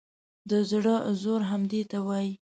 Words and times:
د 0.49 0.51
زړه 0.71 0.95
زور 1.21 1.41
همدې 1.51 1.81
ته 1.91 1.97
وایي. 2.07 2.31